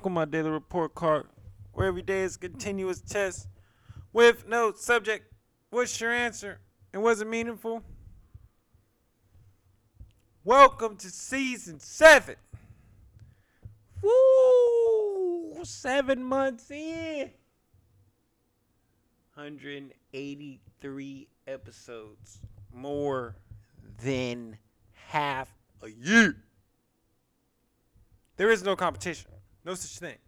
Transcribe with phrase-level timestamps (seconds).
[0.00, 1.26] Welcome my daily report card,
[1.74, 3.48] where every day is a continuous test
[4.14, 5.30] with no subject.
[5.68, 6.58] What's your answer?
[6.94, 7.82] And was it meaningful?
[10.42, 12.36] Welcome to season seven.
[14.00, 15.62] Woo!
[15.64, 17.32] Seven months in.
[19.34, 22.38] 183 episodes.
[22.72, 23.36] More
[24.02, 24.56] than
[25.08, 26.36] half a year.
[28.38, 29.30] There is no competition.
[29.64, 30.18] No such thing.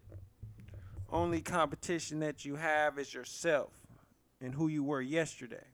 [1.10, 3.70] Only competition that you have is yourself
[4.40, 5.66] and who you were yesterday.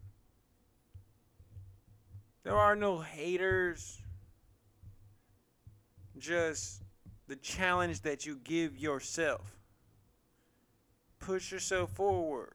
[2.43, 4.01] There are no haters.
[6.19, 6.83] Just
[7.27, 9.57] the challenge that you give yourself.
[11.21, 12.55] Push yourself forward.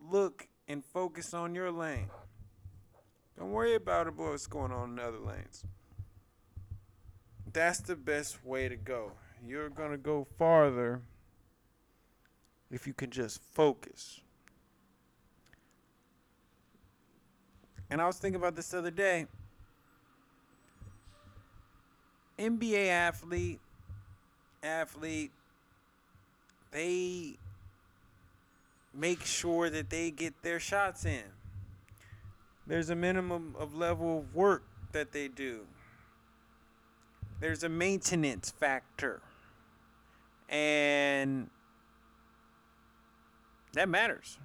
[0.00, 2.08] Look and focus on your lane.
[3.38, 5.64] Don't worry about what's going on in other lanes.
[7.52, 9.12] That's the best way to go.
[9.46, 11.00] You're going to go farther
[12.70, 14.20] if you can just focus.
[17.90, 19.26] And I was thinking about this the other day.
[22.38, 23.60] NBA athlete,
[24.62, 25.32] athlete,
[26.70, 27.34] they
[28.94, 31.24] make sure that they get their shots in.
[32.66, 35.66] There's a minimum of level of work that they do.
[37.40, 39.20] There's a maintenance factor.
[40.48, 41.50] And
[43.74, 44.38] that matters.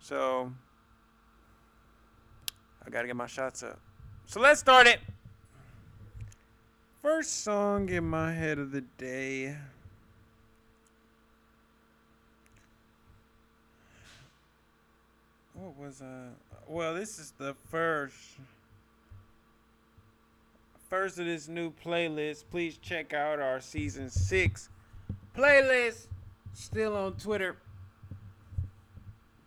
[0.00, 0.52] So
[2.84, 3.78] I got to get my shots up.
[4.26, 4.98] So let's start it.
[7.02, 9.56] First song in my head of the day.
[15.54, 16.30] What was uh
[16.66, 18.16] well this is the first
[20.92, 22.44] first of this new playlist.
[22.50, 24.68] Please check out our season 6
[25.34, 26.08] playlist
[26.52, 27.56] still on Twitter.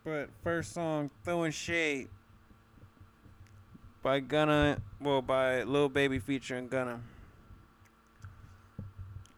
[0.03, 2.07] But first song Throwing Shade
[4.01, 6.99] by Gunna, well by Lil Baby featuring Gunna.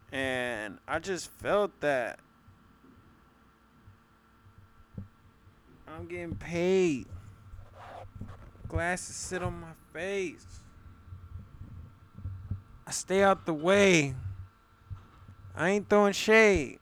[0.09, 2.19] And I just felt that
[5.85, 7.07] I'm getting paid.
[8.69, 10.61] Glasses sit on my face.
[12.87, 14.15] I stay out the way.
[15.53, 16.79] I ain't throwing shade.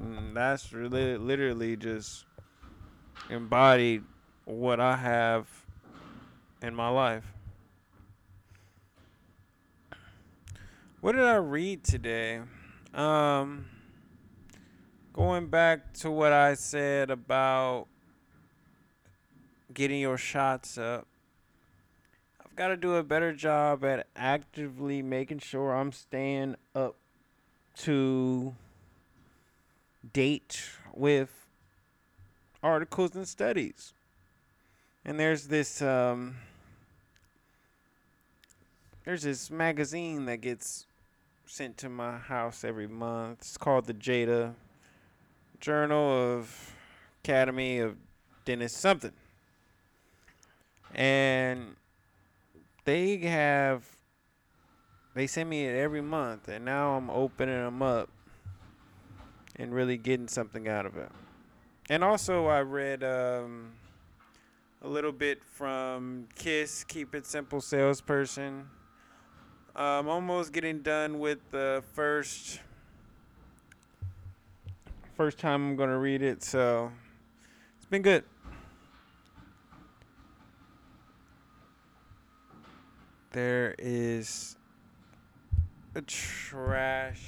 [0.00, 2.24] Mm, that's really literally just
[3.28, 4.02] embodied
[4.46, 5.46] what I have
[6.62, 7.26] in my life.
[11.02, 12.40] What did I read today?
[12.94, 13.66] Um,
[15.12, 17.88] going back to what I said about
[19.74, 21.06] getting your shots up.
[22.56, 26.94] Got to do a better job at actively making sure I'm staying up
[27.78, 28.54] to
[30.12, 30.62] date
[30.92, 31.30] with
[32.62, 33.92] articles and studies.
[35.04, 36.36] And there's this um,
[39.04, 40.86] there's this magazine that gets
[41.46, 43.40] sent to my house every month.
[43.40, 44.54] It's called the Jada
[45.60, 46.72] Journal of
[47.24, 47.96] Academy of
[48.44, 49.12] Dentist something.
[50.94, 51.74] And
[52.84, 53.84] they have
[55.14, 58.08] they send me it every month and now I'm opening them up
[59.56, 61.10] and really getting something out of it.
[61.88, 63.72] And also I read um,
[64.82, 68.68] a little bit from Kiss Keep It Simple Salesperson
[69.76, 72.60] I'm almost getting done with the first
[75.16, 76.92] first time I'm gonna read it, so
[77.76, 78.22] it's been good.
[83.34, 84.54] There is
[85.96, 87.26] a trash,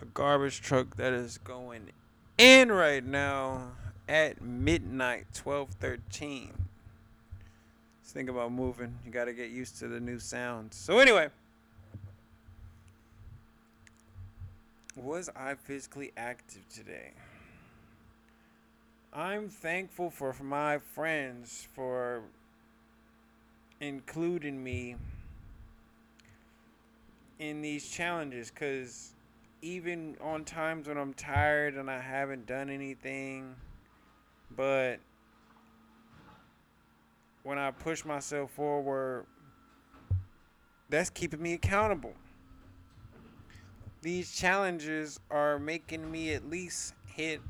[0.00, 1.90] a garbage truck that is going
[2.38, 3.72] in right now
[4.08, 6.52] at midnight, twelve thirteen
[8.04, 8.98] think about moving.
[9.04, 10.76] You got to get used to the new sounds.
[10.76, 11.28] So anyway,
[14.96, 17.12] was I physically active today?
[19.12, 22.22] I'm thankful for my friends for
[23.80, 24.96] including me
[27.38, 29.12] in these challenges because
[29.62, 33.54] even on times when I'm tired and I haven't done anything,
[34.56, 34.98] but
[37.42, 39.26] when I push myself forward,
[40.88, 42.14] that's keeping me accountable.
[44.00, 47.40] These challenges are making me at least hit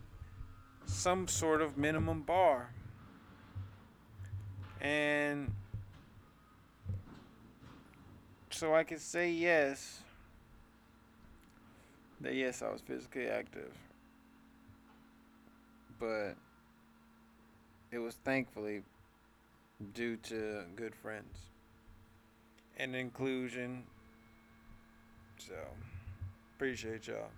[0.87, 2.71] some sort of minimum bar.
[4.81, 5.53] And
[8.59, 10.01] so I can say yes.
[12.21, 13.71] That yes, I was physically active.
[16.01, 16.35] But
[17.93, 18.83] it was thankfully
[19.95, 21.39] due to good friends
[22.79, 23.85] and inclusion.
[25.39, 25.55] So,
[26.57, 27.31] appreciate y'all.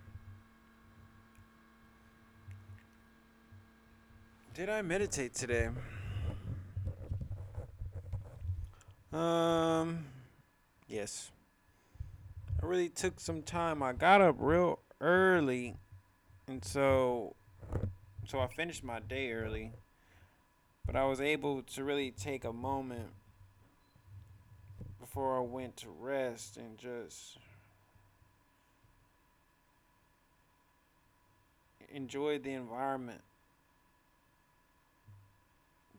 [4.55, 5.69] Did I meditate today?
[9.13, 10.05] Um,
[10.91, 11.31] yes.
[12.63, 13.83] I really took some time.
[13.83, 15.77] I got up real early,
[16.47, 17.37] and so,
[18.27, 19.73] so I finished my day early.
[20.85, 23.11] But I was able to really take a moment
[24.99, 27.39] before I went to rest and just
[31.93, 33.21] enjoy the environment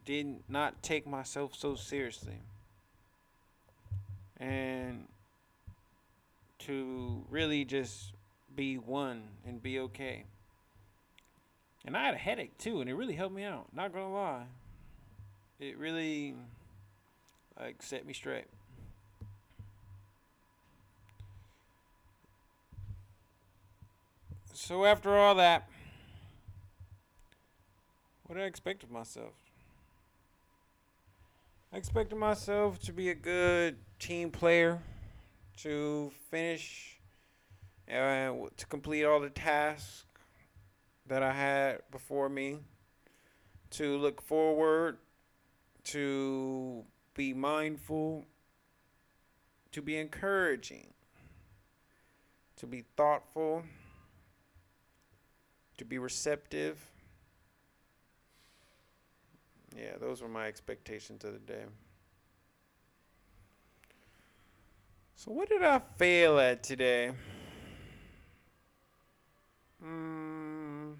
[0.05, 2.39] did not take myself so seriously.
[4.41, 5.07] And
[6.59, 8.13] to really just
[8.55, 10.25] be one and be okay.
[11.85, 13.67] And I had a headache too, and it really helped me out.
[13.73, 14.45] Not gonna lie.
[15.59, 16.35] It really
[17.59, 18.47] like set me straight.
[24.53, 25.69] So after all that,
[28.25, 29.33] what did I expect of myself?
[31.73, 34.79] I expected myself to be a good team player,
[35.57, 36.99] to finish
[37.89, 40.05] uh, and to complete all the tasks
[41.07, 42.57] that I had before me,
[43.71, 44.97] to look forward,
[45.85, 46.83] to
[47.15, 48.25] be mindful,
[49.71, 50.87] to be encouraging,
[52.57, 53.63] to be thoughtful,
[55.77, 56.91] to be receptive
[59.75, 61.63] yeah, those were my expectations of the day.
[65.23, 67.11] So, what did I fail at today?
[69.79, 70.93] Hmm.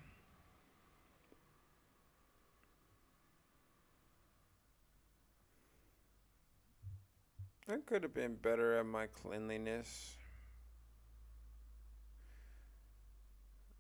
[7.68, 10.18] I could have been better at my cleanliness.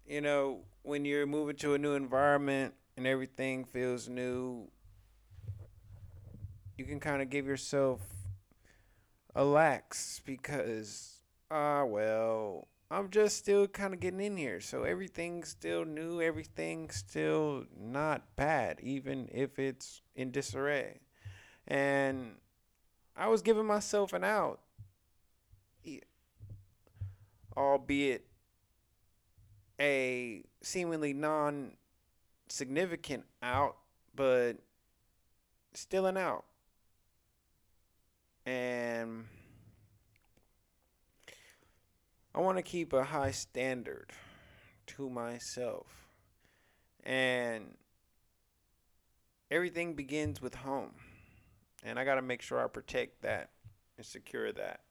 [0.07, 4.67] You know, when you're moving to a new environment and everything feels new,
[6.79, 8.01] you can kind of give yourself
[9.35, 14.59] a lax because ah uh, well i'm just still kind of getting in here.
[14.59, 20.99] So everything's still new everything's still not bad even if it's in disarray.
[21.67, 22.35] And
[23.15, 24.59] i was giving myself an out.
[27.55, 28.25] Albeit
[29.79, 31.73] a seemingly non
[32.47, 33.77] significant out
[34.13, 34.53] but
[35.73, 36.45] still an out
[38.45, 39.25] and
[42.33, 44.11] I want to keep a high standard
[44.87, 45.87] to myself.
[47.03, 47.75] And
[49.49, 50.93] everything begins with home.
[51.83, 53.49] And I got to make sure I protect that
[53.97, 54.81] and secure that.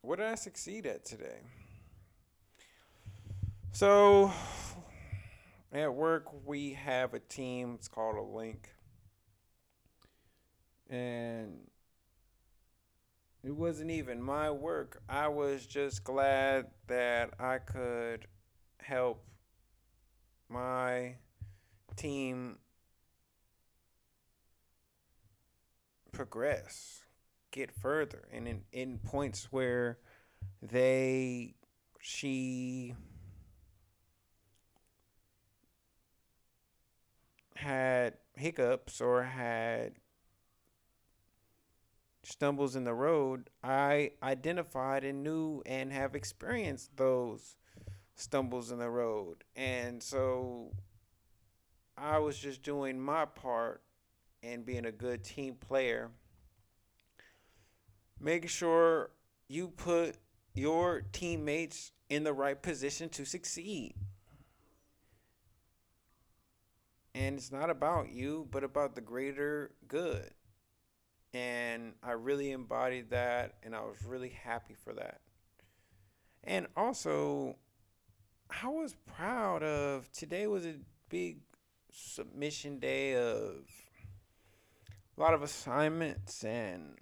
[0.00, 1.40] What did I succeed at today?
[3.72, 4.32] So,
[5.76, 7.74] at work, we have a team.
[7.74, 8.70] It's called a link.
[10.88, 11.58] And
[13.44, 15.02] it wasn't even my work.
[15.08, 18.26] I was just glad that I could
[18.78, 19.24] help
[20.48, 21.16] my
[21.96, 22.58] team
[26.12, 27.04] progress,
[27.50, 29.98] get further, and in, in points where
[30.62, 31.54] they,
[32.00, 32.94] she,
[37.56, 39.92] had hiccups or had
[42.22, 47.56] stumbles in the road, I identified and knew and have experienced those
[48.14, 49.44] stumbles in the road.
[49.54, 50.72] And so
[51.96, 53.82] I was just doing my part
[54.42, 56.10] and being a good team player,
[58.20, 59.10] making sure
[59.48, 60.16] you put
[60.54, 63.94] your teammates in the right position to succeed.
[67.16, 70.30] And it's not about you, but about the greater good.
[71.32, 75.20] And I really embodied that, and I was really happy for that.
[76.44, 77.56] And also,
[78.62, 80.74] I was proud of today was a
[81.08, 81.38] big
[81.90, 83.64] submission day of
[85.16, 86.98] a lot of assignments and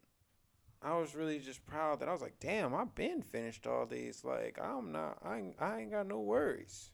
[0.81, 4.23] I was really just proud that I was like, damn, I've been finished all these.
[4.23, 6.91] Like, I'm not, I I ain't got no worries.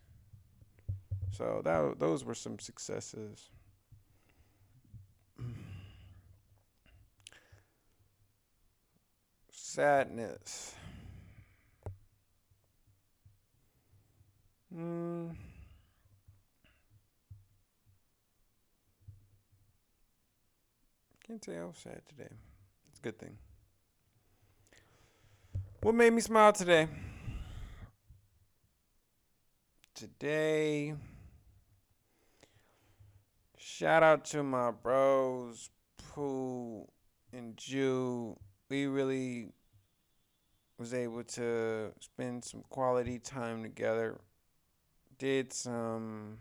[1.40, 3.49] So that those were some successes.
[9.50, 10.75] Sadness.
[14.76, 15.35] Mm.
[21.26, 22.28] Can't say I was sad today.
[22.90, 23.38] It's a good thing.
[25.80, 26.87] What made me smile today?
[29.94, 30.92] Today
[33.61, 36.88] shout out to my bros, Pooh
[37.33, 38.38] and Jew.
[38.69, 39.52] We really
[40.79, 44.19] was able to spend some quality time together.
[45.19, 46.38] Did some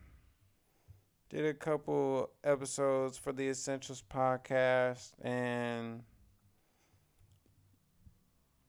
[1.29, 6.01] did a couple episodes for the Essentials podcast and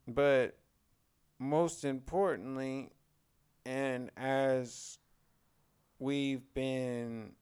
[0.07, 0.59] but
[1.39, 2.91] most importantly
[3.65, 4.99] and as
[5.99, 7.33] we've been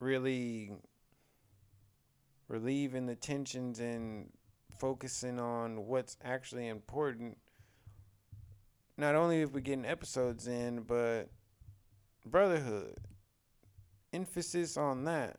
[0.00, 0.72] really
[2.48, 4.30] relieving the tensions and
[4.78, 7.36] focusing on what's actually important
[8.96, 11.28] not only if we're getting episodes in but
[12.26, 12.96] brotherhood
[14.12, 15.38] emphasis on that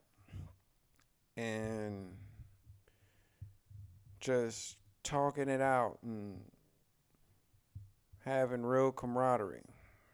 [1.36, 2.14] and
[4.20, 6.40] just talking it out and
[8.24, 9.64] having real camaraderie.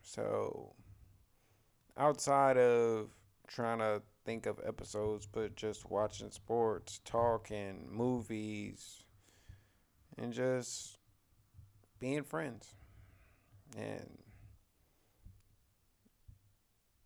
[0.02, 0.74] So,
[1.98, 3.10] outside of
[3.48, 9.06] trying to think of episodes, but just watching sports, talking, movies,
[10.18, 10.98] and just
[11.98, 12.76] being friends.
[13.78, 14.18] And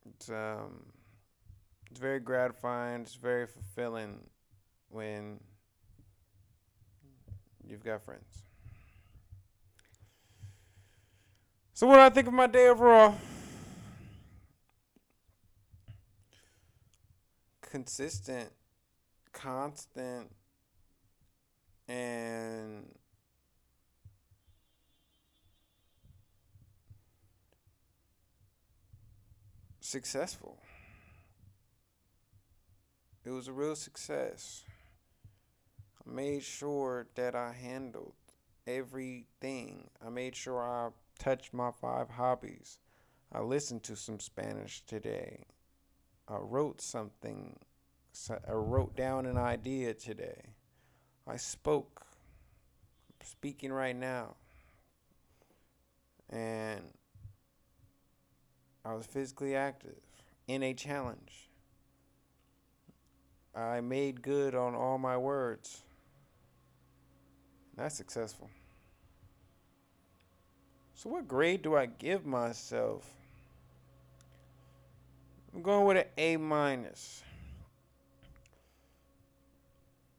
[0.03, 0.87] it's um
[1.91, 3.01] it's very gratifying.
[3.01, 4.21] It's very fulfilling
[4.89, 5.39] when
[7.63, 8.45] you've got friends.
[11.75, 13.15] So, what do I think of my day overall?
[17.71, 18.49] Consistent,
[19.31, 20.29] constant,
[21.87, 22.83] and
[29.79, 30.59] successful.
[33.23, 34.65] It was a real success.
[36.05, 38.15] I made sure that I handled
[38.67, 39.89] everything.
[40.05, 42.79] I made sure I touched my five hobbies.
[43.31, 45.45] I listened to some Spanish today.
[46.31, 47.57] I wrote something.
[48.29, 50.41] I wrote down an idea today.
[51.27, 52.05] I spoke.
[53.19, 54.35] I'm speaking right now.
[56.29, 56.81] And
[58.85, 59.97] I was physically active
[60.47, 61.49] in a challenge.
[63.53, 65.81] I made good on all my words.
[67.75, 68.49] That's successful.
[70.95, 73.20] So, what grade do I give myself?
[75.53, 77.23] I'm going with an A minus.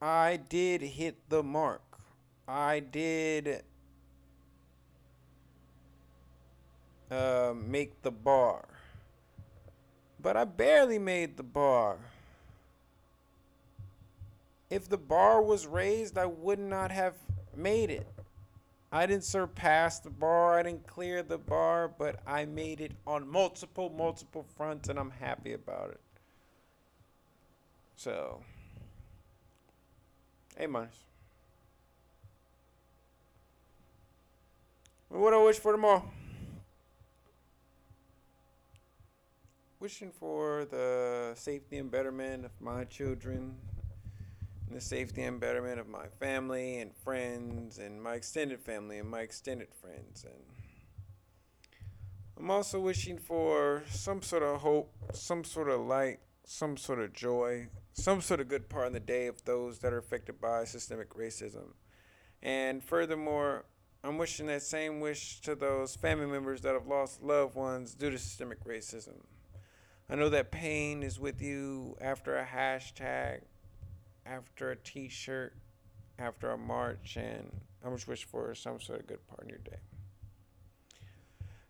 [0.01, 1.83] I did hit the mark.
[2.47, 3.63] I did
[7.11, 8.67] uh, make the bar.
[10.21, 11.99] But I barely made the bar.
[14.71, 17.15] If the bar was raised, I would not have
[17.55, 18.07] made it.
[18.95, 23.27] I didn't surpass the bar, I didn't clear the bar, but I made it on
[23.27, 26.01] multiple, multiple fronts, and I'm happy about it.
[27.97, 28.43] So,
[30.59, 31.05] A minus.
[35.09, 36.05] What I wish for tomorrow?
[39.81, 43.57] Wishing for the safety and betterment of my children,
[44.73, 49.21] the safety and betterment of my family and friends and my extended family and my
[49.21, 50.43] extended friends and
[52.43, 57.13] I'm also wishing for some sort of hope, some sort of light, some sort of
[57.13, 60.65] joy, some sort of good part in the day of those that are affected by
[60.65, 61.75] systemic racism.
[62.43, 63.67] And furthermore,
[64.03, 68.11] I'm wishing that same wish to those family members that have lost loved ones due
[68.11, 69.21] to systemic racism.
[70.11, 73.43] I know that pain is with you after a hashtag,
[74.27, 75.55] after a t shirt,
[76.19, 77.51] after a march, and
[77.85, 79.79] I just wish for some sort of good part in your day.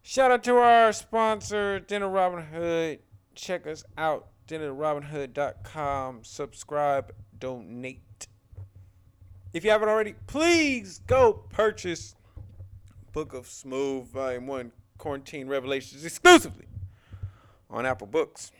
[0.02, 2.98] Shout out to our sponsor, Dinner Robin Hood.
[3.34, 6.24] Check us out, dinnerrobinhood.com.
[6.24, 8.26] Subscribe, donate.
[9.52, 12.16] If you haven't already, please go purchase
[13.12, 16.66] Book of Smooth Volume 1 Quarantine Revelations exclusively
[17.70, 18.50] on Apple Books.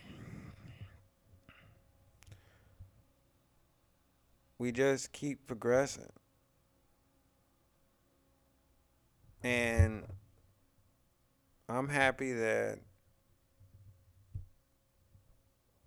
[4.63, 6.13] We just keep progressing.
[9.43, 10.05] And
[11.69, 12.79] I'm happy that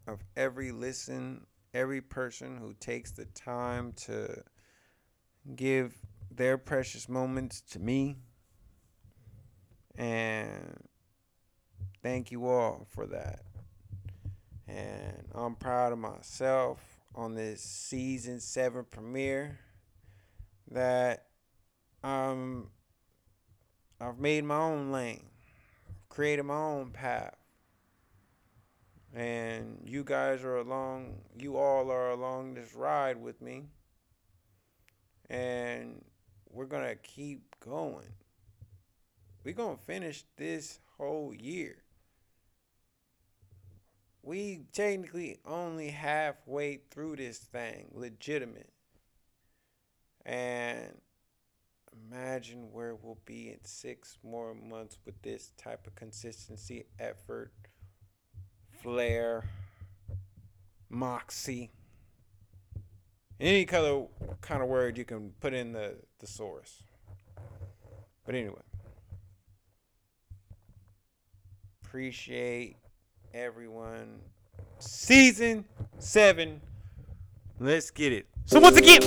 [0.06, 4.44] of every listen, every person who takes the time to
[5.56, 5.98] give
[6.30, 8.18] their precious moments to me.
[9.98, 10.84] And
[12.04, 13.40] thank you all for that.
[14.68, 19.60] And I'm proud of myself on this season seven premiere
[20.70, 21.28] that
[22.04, 22.68] um
[24.00, 25.26] I've made my own lane,
[26.10, 27.36] created my own path.
[29.14, 33.64] And you guys are along, you all are along this ride with me.
[35.30, 36.04] And
[36.52, 38.12] we're going to keep going.
[39.46, 41.78] We're going to finish this whole year.
[44.26, 48.72] We technically only halfway through this thing, legitimate.
[50.26, 50.98] And
[52.10, 57.52] imagine where we'll be in six more months with this type of consistency, effort,
[58.82, 59.44] flair,
[60.90, 61.70] moxie.
[63.40, 64.08] Any color
[64.42, 66.82] kind of word you can put in the thesaurus.
[68.26, 68.56] But anyway.
[71.84, 72.78] Appreciate
[73.36, 74.22] everyone.
[74.80, 75.66] Season
[76.00, 76.62] seven.
[77.60, 78.28] Let's get it.
[78.46, 79.02] So once again.